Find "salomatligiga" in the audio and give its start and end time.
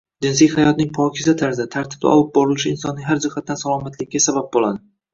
3.67-4.27